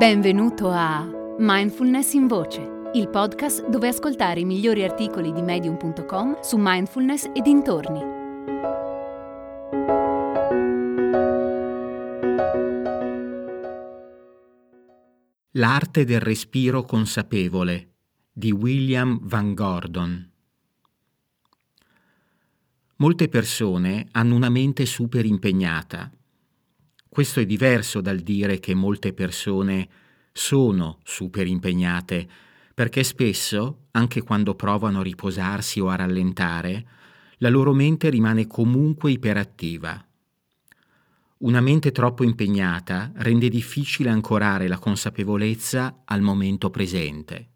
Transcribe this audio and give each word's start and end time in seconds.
Benvenuto 0.00 0.70
a 0.70 1.06
Mindfulness 1.36 2.14
in 2.14 2.26
Voce, 2.26 2.90
il 2.94 3.10
podcast 3.10 3.68
dove 3.68 3.88
ascoltare 3.88 4.40
i 4.40 4.46
migliori 4.46 4.82
articoli 4.82 5.30
di 5.30 5.42
medium.com 5.42 6.40
su 6.40 6.56
mindfulness 6.58 7.30
e 7.34 7.42
dintorni. 7.42 8.00
L'arte 15.50 16.04
del 16.06 16.20
respiro 16.20 16.84
consapevole 16.84 17.90
di 18.32 18.52
William 18.52 19.18
Van 19.20 19.52
Gordon. 19.52 20.30
Molte 22.96 23.28
persone 23.28 24.08
hanno 24.12 24.34
una 24.34 24.48
mente 24.48 24.86
super 24.86 25.26
impegnata 25.26 26.10
questo 27.10 27.40
è 27.40 27.44
diverso 27.44 28.00
dal 28.00 28.20
dire 28.20 28.60
che 28.60 28.72
molte 28.72 29.12
persone 29.12 29.88
sono 30.32 31.00
super 31.02 31.44
impegnate, 31.44 32.28
perché 32.72 33.02
spesso, 33.02 33.86
anche 33.90 34.22
quando 34.22 34.54
provano 34.54 35.00
a 35.00 35.02
riposarsi 35.02 35.80
o 35.80 35.88
a 35.88 35.96
rallentare, 35.96 36.86
la 37.38 37.48
loro 37.48 37.72
mente 37.74 38.10
rimane 38.10 38.46
comunque 38.46 39.10
iperattiva. 39.10 40.06
Una 41.38 41.60
mente 41.60 41.90
troppo 41.90 42.22
impegnata 42.22 43.10
rende 43.16 43.48
difficile 43.48 44.08
ancorare 44.08 44.68
la 44.68 44.78
consapevolezza 44.78 46.02
al 46.04 46.20
momento 46.20 46.70
presente. 46.70 47.48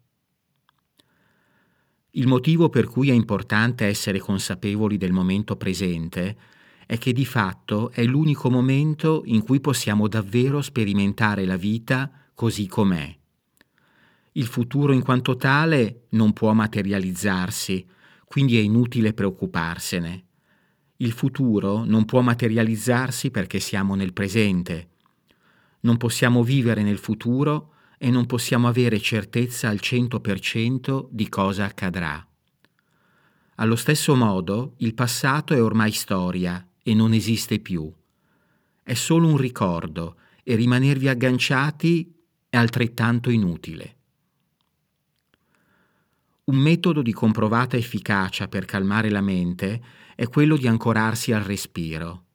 Il 2.11 2.27
motivo 2.27 2.67
per 2.67 2.87
cui 2.87 3.09
è 3.09 3.13
importante 3.13 3.85
essere 3.85 4.19
consapevoli 4.19 4.97
del 4.97 5.13
momento 5.13 5.55
presente 5.55 6.35
è 6.85 6.97
che 6.97 7.13
di 7.13 7.25
fatto 7.25 7.91
è 7.91 8.03
l'unico 8.03 8.49
momento 8.49 9.23
in 9.25 9.43
cui 9.43 9.59
possiamo 9.59 10.07
davvero 10.07 10.61
sperimentare 10.61 11.45
la 11.45 11.57
vita 11.57 12.11
così 12.33 12.67
com'è. 12.67 13.17
Il 14.33 14.45
futuro 14.45 14.93
in 14.93 15.01
quanto 15.01 15.35
tale 15.35 16.07
non 16.09 16.33
può 16.33 16.53
materializzarsi, 16.53 17.85
quindi 18.25 18.57
è 18.57 18.61
inutile 18.61 19.13
preoccuparsene. 19.13 20.23
Il 20.97 21.11
futuro 21.11 21.83
non 21.85 22.05
può 22.05 22.21
materializzarsi 22.21 23.31
perché 23.31 23.59
siamo 23.59 23.95
nel 23.95 24.13
presente. 24.13 24.89
Non 25.81 25.97
possiamo 25.97 26.43
vivere 26.43 26.83
nel 26.83 26.97
futuro 26.97 27.71
e 27.97 28.09
non 28.09 28.25
possiamo 28.25 28.67
avere 28.67 28.99
certezza 28.99 29.69
al 29.69 29.79
100% 29.81 31.07
di 31.09 31.29
cosa 31.29 31.65
accadrà. 31.65 32.25
Allo 33.55 33.75
stesso 33.77 34.15
modo, 34.15 34.73
il 34.77 34.93
passato 34.93 35.53
è 35.53 35.63
ormai 35.63 35.91
storia 35.91 36.65
e 36.87 36.93
non 36.93 37.13
esiste 37.13 37.57
più. 37.57 37.91
È 38.83 38.93
solo 38.93 39.27
un 39.27 39.37
ricordo 39.37 40.17
e 40.43 40.53
rimanervi 40.53 41.07
agganciati 41.07 42.13
è 42.47 42.57
altrettanto 42.57 43.31
inutile. 43.31 43.95
Un 46.43 46.57
metodo 46.57 47.01
di 47.01 47.11
comprovata 47.11 47.75
efficacia 47.75 48.47
per 48.47 48.65
calmare 48.65 49.09
la 49.09 49.21
mente 49.21 49.81
è 50.13 50.27
quello 50.27 50.55
di 50.57 50.67
ancorarsi 50.67 51.31
al 51.31 51.41
respiro. 51.41 52.25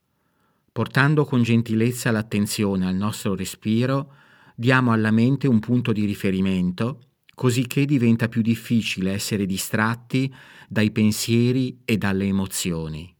Portando 0.72 1.24
con 1.24 1.44
gentilezza 1.44 2.10
l'attenzione 2.10 2.88
al 2.88 2.96
nostro 2.96 3.36
respiro, 3.36 4.14
diamo 4.56 4.90
alla 4.90 5.12
mente 5.12 5.46
un 5.46 5.60
punto 5.60 5.92
di 5.92 6.04
riferimento, 6.06 7.02
così 7.36 7.68
che 7.68 7.84
diventa 7.84 8.26
più 8.26 8.42
difficile 8.42 9.12
essere 9.12 9.46
distratti 9.46 10.34
dai 10.68 10.90
pensieri 10.90 11.82
e 11.84 11.96
dalle 11.96 12.24
emozioni. 12.24 13.14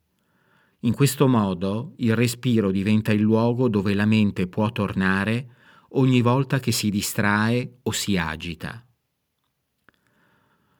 In 0.80 0.94
questo 0.94 1.28
modo 1.28 1.92
il 1.96 2.14
respiro 2.16 2.70
diventa 2.70 3.12
il 3.12 3.20
luogo 3.20 3.68
dove 3.68 3.94
la 3.94 4.06
mente 4.06 4.46
può 4.46 4.70
tornare 4.72 5.56
ogni 5.90 6.22
volta 6.22 6.58
che 6.58 6.72
si 6.72 6.88
distrae 6.88 7.78
o 7.82 7.90
si 7.90 8.16
agita. 8.16 8.84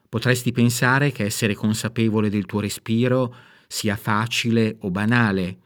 Potresti 0.09 0.53
pensare 0.53 1.13
che 1.13 1.25
essere 1.25 1.55
consapevole 1.55 2.31
del 2.31 2.47
tuo 2.47 2.61
respiro 2.61 3.35
sia 3.69 3.97
facile 3.97 4.77
o 4.81 4.91
banale, 4.91 5.59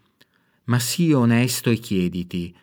ma 0.64 0.78
sii 0.78 1.12
onesto 1.12 1.70
e 1.70 1.76
chiediti 1.76 2.54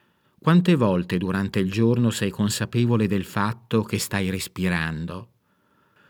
quante 0.41 0.73
volte 0.73 1.19
durante 1.19 1.59
il 1.59 1.71
giorno 1.71 2.09
sei 2.09 2.31
consapevole 2.31 3.05
del 3.05 3.25
fatto 3.25 3.83
che 3.83 3.99
stai 3.99 4.31
respirando? 4.31 5.29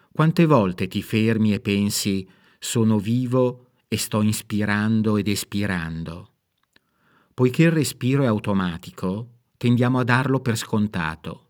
Quante 0.10 0.46
volte 0.46 0.88
ti 0.88 1.02
fermi 1.02 1.54
e 1.54 1.60
pensi 1.60 2.26
sono 2.58 2.98
vivo 2.98 3.71
e 3.94 3.98
sto 3.98 4.22
inspirando 4.22 5.18
ed 5.18 5.28
espirando. 5.28 6.36
Poiché 7.34 7.64
il 7.64 7.72
respiro 7.72 8.24
è 8.24 8.26
automatico, 8.26 9.40
tendiamo 9.58 10.00
a 10.00 10.06
darlo 10.06 10.40
per 10.40 10.56
scontato. 10.56 11.50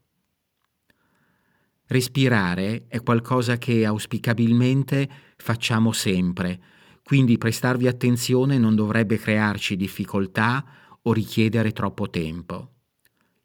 Respirare 1.86 2.88
è 2.88 3.04
qualcosa 3.04 3.60
che 3.60 3.86
auspicabilmente 3.86 5.08
facciamo 5.38 5.92
sempre, 5.92 6.60
quindi 7.04 7.38
prestarvi 7.38 7.86
attenzione 7.86 8.58
non 8.58 8.74
dovrebbe 8.74 9.20
crearci 9.20 9.76
difficoltà 9.76 10.66
o 11.00 11.14
richiedere 11.14 11.74
troppo 11.74 12.10
tempo. 12.10 12.72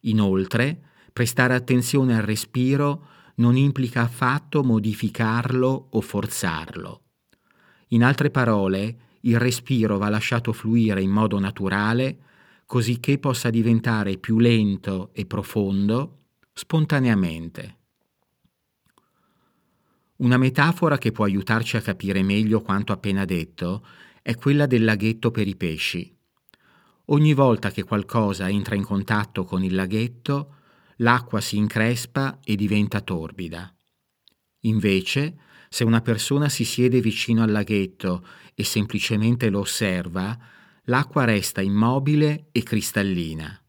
Inoltre, 0.07 0.81
prestare 1.13 1.55
attenzione 1.55 2.17
al 2.17 2.23
respiro 2.23 3.09
non 3.37 3.59
implica 3.59 4.01
affatto 4.01 4.65
modificarlo 4.65 5.89
o 5.91 6.01
forzarlo. 6.01 7.03
In 7.89 8.03
altre 8.03 8.31
parole, 8.31 8.99
il 9.21 9.39
respiro 9.39 9.99
va 9.99 10.09
lasciato 10.09 10.53
fluire 10.53 11.03
in 11.03 11.11
modo 11.11 11.39
naturale, 11.39 12.19
così 12.67 12.99
che 12.99 13.19
possa 13.19 13.51
diventare 13.51 14.19
più 14.19 14.39
lento 14.39 15.11
e 15.13 15.25
profondo 15.27 16.25
spontaneamente. 16.53 17.77
Una 20.17 20.39
metafora 20.39 20.97
che 20.97 21.13
può 21.13 21.25
aiutarci 21.25 21.77
a 21.77 21.83
capire 21.83 22.23
meglio 22.23 22.63
quanto 22.63 22.93
appena 22.93 23.25
detto 23.25 23.87
è 24.23 24.35
quella 24.35 24.67
del 24.67 24.85
laghetto 24.85 25.31
per 25.31 25.47
i 25.47 25.57
pesci. 25.57 26.13
Ogni 27.07 27.35
volta 27.35 27.71
che 27.71 27.85
qualcosa 27.85 28.49
entra 28.49 28.75
in 28.75 28.83
contatto 28.83 29.45
con 29.45 29.63
il 29.63 29.75
laghetto, 29.75 30.55
l'acqua 30.97 31.41
si 31.41 31.57
increspa 31.57 32.41
e 32.43 32.57
diventa 32.57 33.01
torbida. 33.01 33.73
Invece, 34.61 35.39
se 35.77 35.85
una 35.85 36.01
persona 36.01 36.49
si 36.49 36.65
siede 36.65 37.03
vicino 37.03 37.43
al 37.43 37.51
laghetto 37.51 38.27
e 38.55 38.65
semplicemente 38.65 39.51
lo 39.51 39.59
osserva, 39.59 40.35
l'acqua 40.85 41.25
resta 41.25 41.61
immobile 41.61 42.49
e 42.51 42.63
cristallina. 42.63 43.63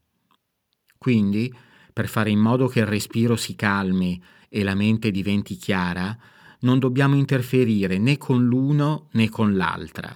Quindi, 0.96 1.54
per 1.92 2.08
fare 2.08 2.30
in 2.30 2.38
modo 2.38 2.66
che 2.66 2.78
il 2.78 2.86
respiro 2.86 3.36
si 3.36 3.54
calmi 3.54 4.18
e 4.48 4.62
la 4.62 4.74
mente 4.74 5.10
diventi 5.10 5.56
chiara, 5.56 6.18
non 6.60 6.78
dobbiamo 6.78 7.14
interferire 7.14 7.98
né 7.98 8.16
con 8.16 8.42
l'uno 8.42 9.10
né 9.12 9.28
con 9.28 9.54
l'altra. 9.54 10.08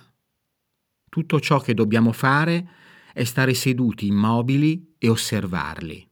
Tutto 1.11 1.41
ciò 1.41 1.61
che 1.61 1.75
dobbiamo 1.75 2.13
fare 2.13 2.69
è 3.13 3.25
stare 3.25 3.53
seduti 3.53 4.07
immobili 4.07 4.95
e 4.97 5.11
osservarli. 5.11 6.12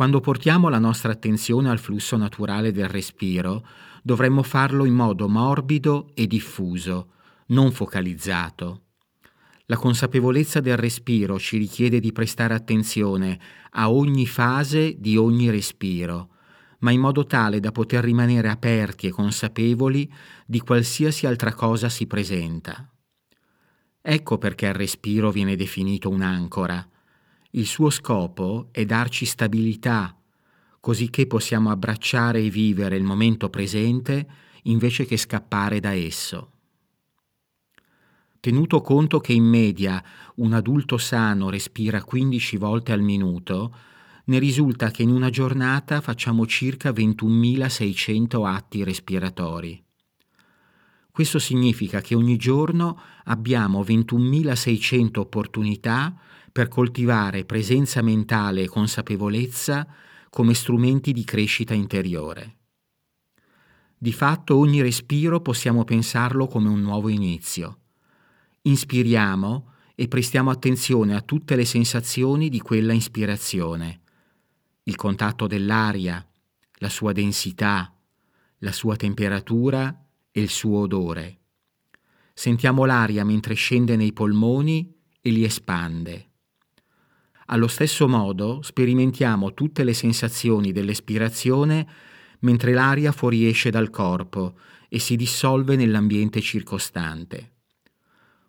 Quando 0.00 0.20
portiamo 0.20 0.70
la 0.70 0.78
nostra 0.78 1.12
attenzione 1.12 1.68
al 1.68 1.78
flusso 1.78 2.16
naturale 2.16 2.72
del 2.72 2.88
respiro, 2.88 3.66
dovremmo 4.02 4.42
farlo 4.42 4.86
in 4.86 4.94
modo 4.94 5.28
morbido 5.28 6.12
e 6.14 6.26
diffuso, 6.26 7.10
non 7.48 7.70
focalizzato. 7.70 8.84
La 9.66 9.76
consapevolezza 9.76 10.60
del 10.60 10.78
respiro 10.78 11.38
ci 11.38 11.58
richiede 11.58 12.00
di 12.00 12.12
prestare 12.12 12.54
attenzione 12.54 13.38
a 13.72 13.92
ogni 13.92 14.26
fase 14.26 14.98
di 14.98 15.18
ogni 15.18 15.50
respiro, 15.50 16.30
ma 16.78 16.92
in 16.92 17.00
modo 17.00 17.26
tale 17.26 17.60
da 17.60 17.70
poter 17.70 18.02
rimanere 18.02 18.48
aperti 18.48 19.06
e 19.06 19.10
consapevoli 19.10 20.10
di 20.46 20.60
qualsiasi 20.60 21.26
altra 21.26 21.52
cosa 21.52 21.90
si 21.90 22.06
presenta. 22.06 22.90
Ecco 24.00 24.38
perché 24.38 24.64
il 24.64 24.72
respiro 24.72 25.30
viene 25.30 25.56
definito 25.56 26.08
un'ancora, 26.08 26.88
il 27.50 27.66
suo 27.66 27.90
scopo 27.90 28.68
è 28.70 28.84
darci 28.84 29.24
stabilità, 29.24 30.16
così 30.78 31.10
che 31.10 31.26
possiamo 31.26 31.70
abbracciare 31.70 32.40
e 32.40 32.50
vivere 32.50 32.96
il 32.96 33.02
momento 33.02 33.50
presente 33.50 34.26
invece 34.64 35.04
che 35.04 35.16
scappare 35.16 35.80
da 35.80 35.92
esso. 35.92 36.50
Tenuto 38.38 38.80
conto 38.80 39.18
che 39.20 39.32
in 39.32 39.44
media 39.44 40.02
un 40.36 40.52
adulto 40.52 40.96
sano 40.96 41.50
respira 41.50 42.02
15 42.02 42.56
volte 42.56 42.92
al 42.92 43.02
minuto, 43.02 43.74
ne 44.24 44.38
risulta 44.38 44.90
che 44.90 45.02
in 45.02 45.10
una 45.10 45.28
giornata 45.28 46.00
facciamo 46.00 46.46
circa 46.46 46.90
21.600 46.90 48.46
atti 48.46 48.84
respiratori. 48.84 49.82
Questo 51.10 51.40
significa 51.40 52.00
che 52.00 52.14
ogni 52.14 52.36
giorno 52.36 52.98
abbiamo 53.24 53.82
21.600 53.82 55.18
opportunità 55.18 56.14
per 56.52 56.68
coltivare 56.68 57.44
presenza 57.44 58.02
mentale 58.02 58.62
e 58.62 58.68
consapevolezza 58.68 59.86
come 60.30 60.54
strumenti 60.54 61.12
di 61.12 61.24
crescita 61.24 61.74
interiore. 61.74 62.56
Di 63.96 64.12
fatto 64.12 64.56
ogni 64.56 64.80
respiro 64.80 65.40
possiamo 65.40 65.84
pensarlo 65.84 66.46
come 66.46 66.68
un 66.68 66.80
nuovo 66.80 67.08
inizio. 67.08 67.78
Inspiriamo 68.62 69.72
e 69.94 70.08
prestiamo 70.08 70.50
attenzione 70.50 71.14
a 71.14 71.20
tutte 71.20 71.56
le 71.56 71.66
sensazioni 71.66 72.48
di 72.48 72.60
quella 72.60 72.94
ispirazione, 72.94 74.00
il 74.84 74.96
contatto 74.96 75.46
dell'aria, 75.46 76.26
la 76.76 76.88
sua 76.88 77.12
densità, 77.12 77.94
la 78.58 78.72
sua 78.72 78.96
temperatura 78.96 80.06
e 80.30 80.40
il 80.40 80.48
suo 80.48 80.78
odore. 80.78 81.38
Sentiamo 82.32 82.86
l'aria 82.86 83.24
mentre 83.24 83.52
scende 83.52 83.96
nei 83.96 84.14
polmoni 84.14 84.90
e 85.20 85.30
li 85.30 85.44
espande. 85.44 86.29
Allo 87.52 87.66
stesso 87.66 88.06
modo 88.06 88.62
sperimentiamo 88.62 89.54
tutte 89.54 89.82
le 89.82 89.92
sensazioni 89.92 90.70
dell'espirazione 90.70 91.84
mentre 92.40 92.72
l'aria 92.72 93.10
fuoriesce 93.10 93.70
dal 93.70 93.90
corpo 93.90 94.56
e 94.88 95.00
si 95.00 95.16
dissolve 95.16 95.74
nell'ambiente 95.74 96.40
circostante. 96.40 97.54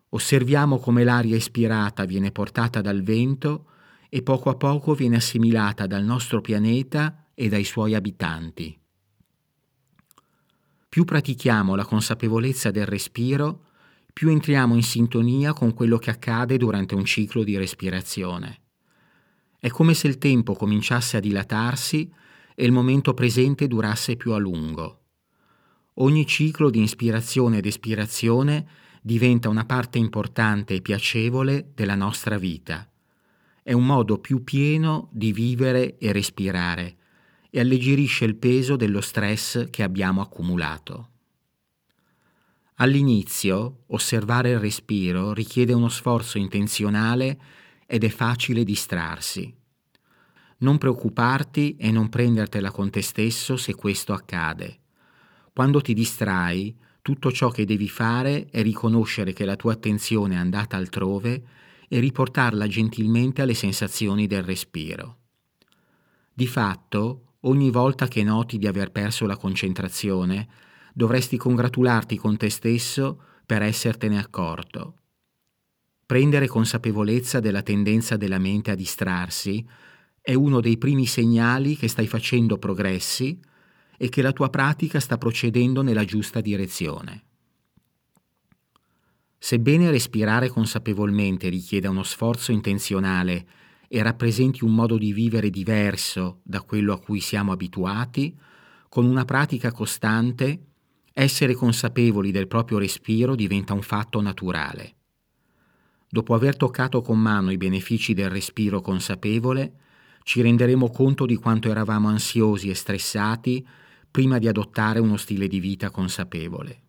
Osserviamo 0.09 0.77
come 0.77 1.03
l'aria 1.03 1.35
espirata 1.35 2.05
viene 2.05 2.31
portata 2.31 2.79
dal 2.79 3.01
vento 3.01 3.69
e 4.07 4.21
poco 4.21 4.51
a 4.51 4.55
poco 4.55 4.93
viene 4.93 5.15
assimilata 5.15 5.87
dal 5.87 6.03
nostro 6.03 6.39
pianeta 6.39 7.29
e 7.33 7.49
dai 7.49 7.63
suoi 7.63 7.95
abitanti. 7.95 8.77
Più 10.87 11.05
pratichiamo 11.05 11.73
la 11.73 11.85
consapevolezza 11.85 12.69
del 12.69 12.85
respiro, 12.85 13.65
più 14.13 14.29
entriamo 14.29 14.75
in 14.75 14.83
sintonia 14.83 15.53
con 15.53 15.73
quello 15.73 15.97
che 15.97 16.11
accade 16.11 16.57
durante 16.57 16.93
un 16.93 17.05
ciclo 17.05 17.43
di 17.43 17.57
respirazione. 17.57 18.60
È 19.63 19.69
come 19.69 19.93
se 19.93 20.07
il 20.07 20.17
tempo 20.17 20.55
cominciasse 20.55 21.17
a 21.17 21.19
dilatarsi 21.19 22.11
e 22.55 22.65
il 22.65 22.71
momento 22.71 23.13
presente 23.13 23.67
durasse 23.67 24.15
più 24.15 24.31
a 24.31 24.39
lungo. 24.39 25.01
Ogni 25.95 26.25
ciclo 26.25 26.71
di 26.71 26.81
ispirazione 26.81 27.59
ed 27.59 27.67
espirazione 27.67 28.67
diventa 29.03 29.49
una 29.49 29.63
parte 29.65 29.99
importante 29.99 30.73
e 30.73 30.81
piacevole 30.81 31.73
della 31.75 31.93
nostra 31.93 32.39
vita. 32.39 32.91
È 33.61 33.71
un 33.71 33.85
modo 33.85 34.17
più 34.17 34.43
pieno 34.43 35.09
di 35.11 35.31
vivere 35.31 35.99
e 35.99 36.11
respirare 36.11 36.95
e 37.51 37.59
alleggerisce 37.59 38.25
il 38.25 38.37
peso 38.37 38.75
dello 38.75 38.99
stress 38.99 39.69
che 39.69 39.83
abbiamo 39.83 40.21
accumulato. 40.21 41.09
All'inizio, 42.77 43.83
osservare 43.89 44.49
il 44.49 44.59
respiro 44.59 45.33
richiede 45.33 45.73
uno 45.73 45.89
sforzo 45.89 46.39
intenzionale 46.39 47.39
ed 47.91 48.05
è 48.05 48.09
facile 48.09 48.63
distrarsi. 48.63 49.53
Non 50.59 50.77
preoccuparti 50.77 51.75
e 51.75 51.91
non 51.91 52.07
prendertela 52.07 52.71
con 52.71 52.89
te 52.89 53.01
stesso 53.01 53.57
se 53.57 53.75
questo 53.75 54.13
accade. 54.13 54.79
Quando 55.51 55.81
ti 55.81 55.93
distrai, 55.93 56.73
tutto 57.01 57.33
ciò 57.33 57.49
che 57.49 57.65
devi 57.65 57.89
fare 57.89 58.47
è 58.49 58.61
riconoscere 58.61 59.33
che 59.33 59.43
la 59.43 59.57
tua 59.57 59.73
attenzione 59.73 60.35
è 60.35 60.37
andata 60.37 60.77
altrove 60.77 61.43
e 61.89 61.99
riportarla 61.99 62.65
gentilmente 62.65 63.41
alle 63.41 63.55
sensazioni 63.55 64.25
del 64.25 64.43
respiro. 64.43 65.17
Di 66.33 66.47
fatto, 66.47 67.33
ogni 67.41 67.71
volta 67.71 68.07
che 68.07 68.23
noti 68.23 68.57
di 68.57 68.67
aver 68.67 68.91
perso 68.93 69.25
la 69.25 69.35
concentrazione, 69.35 70.47
dovresti 70.93 71.35
congratularti 71.35 72.15
con 72.15 72.37
te 72.37 72.49
stesso 72.49 73.21
per 73.45 73.61
essertene 73.63 74.17
accorto. 74.17 75.00
Prendere 76.11 76.49
consapevolezza 76.49 77.39
della 77.39 77.61
tendenza 77.61 78.17
della 78.17 78.37
mente 78.37 78.69
a 78.69 78.75
distrarsi 78.75 79.65
è 80.19 80.33
uno 80.33 80.59
dei 80.59 80.77
primi 80.77 81.05
segnali 81.05 81.77
che 81.77 81.87
stai 81.87 82.05
facendo 82.05 82.57
progressi 82.57 83.39
e 83.95 84.09
che 84.09 84.21
la 84.21 84.33
tua 84.33 84.49
pratica 84.49 84.99
sta 84.99 85.17
procedendo 85.17 85.81
nella 85.81 86.03
giusta 86.03 86.41
direzione. 86.41 87.23
Sebbene 89.37 89.89
respirare 89.89 90.49
consapevolmente 90.49 91.47
richieda 91.47 91.89
uno 91.89 92.03
sforzo 92.03 92.51
intenzionale 92.51 93.47
e 93.87 94.03
rappresenti 94.03 94.65
un 94.65 94.75
modo 94.75 94.97
di 94.97 95.13
vivere 95.13 95.49
diverso 95.49 96.41
da 96.43 96.61
quello 96.61 96.91
a 96.91 96.99
cui 96.99 97.21
siamo 97.21 97.53
abituati, 97.53 98.37
con 98.89 99.05
una 99.05 99.23
pratica 99.23 99.71
costante, 99.71 100.59
essere 101.13 101.53
consapevoli 101.53 102.31
del 102.31 102.49
proprio 102.49 102.79
respiro 102.79 103.33
diventa 103.33 103.71
un 103.71 103.81
fatto 103.81 104.19
naturale. 104.19 104.95
Dopo 106.13 106.33
aver 106.33 106.57
toccato 106.57 107.01
con 107.01 107.17
mano 107.17 107.51
i 107.51 107.57
benefici 107.57 108.13
del 108.13 108.29
respiro 108.29 108.81
consapevole, 108.81 109.75
ci 110.23 110.41
renderemo 110.41 110.89
conto 110.89 111.25
di 111.25 111.37
quanto 111.37 111.69
eravamo 111.69 112.09
ansiosi 112.09 112.69
e 112.69 112.75
stressati 112.75 113.65
prima 114.11 114.37
di 114.37 114.49
adottare 114.49 114.99
uno 114.99 115.15
stile 115.15 115.47
di 115.47 115.61
vita 115.61 115.89
consapevole. 115.89 116.81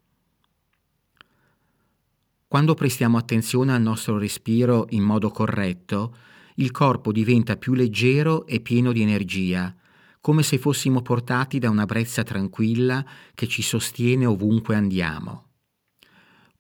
Quando 2.49 2.75
prestiamo 2.75 3.17
attenzione 3.17 3.73
al 3.73 3.81
nostro 3.81 4.19
respiro 4.19 4.87
in 4.91 5.05
modo 5.05 5.31
corretto, 5.31 6.17
il 6.57 6.73
corpo 6.73 7.13
diventa 7.13 7.57
più 7.57 7.75
leggero 7.75 8.45
e 8.45 8.59
pieno 8.59 8.91
di 8.91 9.03
energia, 9.03 9.73
come 10.21 10.43
se 10.43 10.59
fossimo 10.59 11.01
portati 11.01 11.61
da 11.61 11.71
una 11.71 11.87
brezza 11.87 12.25
tranquilla 12.25 13.07
che 13.37 13.47
ci 13.47 13.63
sostiene 13.63 14.27
ovunque 14.27 14.75
andiamo. 14.75 15.52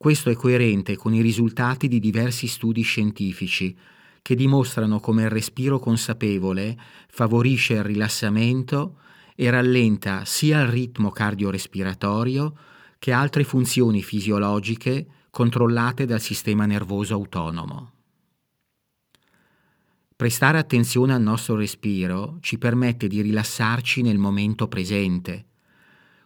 Questo 0.02 0.31
è 0.31 0.34
coerente 0.34 0.96
con 0.96 1.14
i 1.14 1.20
risultati 1.20 1.87
di 1.87 2.00
diversi 2.00 2.49
studi 2.49 2.82
scientifici 2.82 3.78
che 4.20 4.34
dimostrano 4.34 4.99
come 4.99 5.22
il 5.22 5.31
respiro 5.31 5.78
consapevole 5.78 6.76
favorisce 7.06 7.75
il 7.75 7.84
rilassamento 7.84 8.99
e 9.37 9.49
rallenta 9.49 10.25
sia 10.25 10.62
il 10.62 10.66
ritmo 10.66 11.10
cardiorespiratorio 11.10 12.52
che 12.99 13.12
altre 13.12 13.44
funzioni 13.44 14.02
fisiologiche 14.02 15.06
controllate 15.31 16.04
dal 16.04 16.20
sistema 16.20 16.66
nervoso 16.66 17.14
autonomo. 17.14 17.93
Prestare 20.16 20.58
attenzione 20.58 21.14
al 21.14 21.22
nostro 21.22 21.54
respiro 21.54 22.38
ci 22.40 22.58
permette 22.58 23.06
di 23.06 23.20
rilassarci 23.20 24.02
nel 24.02 24.19
momento 24.19 24.66
presente. 24.66 25.46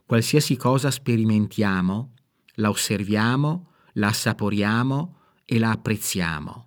Qualsiasi 0.06 0.56
cosa 0.56 0.90
sperimentiamo, 0.90 2.12
la 2.56 2.68
osserviamo, 2.68 3.72
la 3.94 4.08
assaporiamo 4.08 5.16
e 5.44 5.58
la 5.58 5.70
apprezziamo 5.70 6.66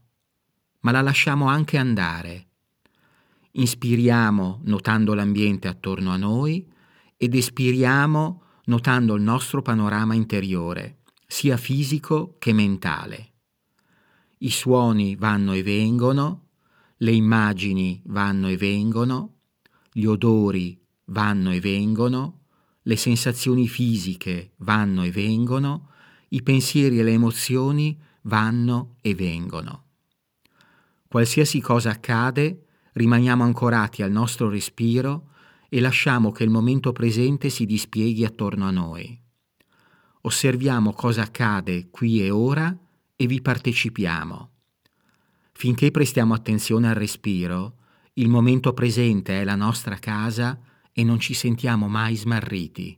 ma 0.81 0.91
la 0.91 1.01
lasciamo 1.01 1.47
anche 1.47 1.77
andare. 1.77 2.47
Inspiriamo 3.51 4.61
notando 4.65 5.13
l'ambiente 5.13 5.67
attorno 5.67 6.11
a 6.11 6.17
noi 6.17 6.67
ed 7.17 7.35
espiriamo 7.35 8.43
notando 8.65 9.15
il 9.15 9.21
nostro 9.21 9.61
panorama 9.61 10.13
interiore, 10.13 10.99
sia 11.25 11.57
fisico 11.57 12.35
che 12.37 12.53
mentale. 12.53 13.33
I 14.39 14.51
suoni 14.51 15.15
vanno 15.15 15.53
e 15.53 15.63
vengono, 15.63 16.47
le 16.97 17.11
immagini 17.11 18.01
vanno 18.05 18.47
e 18.47 18.55
vengono, 18.55 19.39
gli 19.91 20.05
odori 20.05 20.79
vanno 21.05 21.51
e 21.51 21.59
vengono, 21.59 22.43
le 22.83 22.95
sensazioni 22.95 23.67
fisiche 23.67 24.53
vanno 24.57 25.03
e 25.03 25.11
vengono, 25.11 25.88
i 26.29 26.41
pensieri 26.43 26.99
e 26.99 27.03
le 27.03 27.11
emozioni 27.11 27.99
vanno 28.23 28.95
e 29.01 29.15
vengono. 29.15 29.85
Qualsiasi 31.07 31.59
cosa 31.59 31.91
accade, 31.91 32.65
rimaniamo 32.93 33.43
ancorati 33.43 34.03
al 34.03 34.11
nostro 34.11 34.49
respiro 34.49 35.29
e 35.69 35.79
lasciamo 35.79 36.31
che 36.31 36.43
il 36.43 36.49
momento 36.49 36.91
presente 36.91 37.49
si 37.49 37.65
dispieghi 37.65 38.25
attorno 38.25 38.65
a 38.65 38.71
noi. 38.71 39.19
Osserviamo 40.21 40.93
cosa 40.93 41.21
accade 41.23 41.89
qui 41.89 42.21
e 42.21 42.29
ora 42.29 42.77
e 43.15 43.27
vi 43.27 43.41
partecipiamo. 43.41 44.51
Finché 45.51 45.91
prestiamo 45.91 46.33
attenzione 46.33 46.89
al 46.89 46.95
respiro, 46.95 47.77
il 48.13 48.29
momento 48.29 48.73
presente 48.73 49.41
è 49.41 49.43
la 49.43 49.55
nostra 49.55 49.95
casa 49.95 50.59
e 50.91 51.03
non 51.03 51.19
ci 51.19 51.33
sentiamo 51.33 51.87
mai 51.87 52.15
smarriti. 52.15 52.97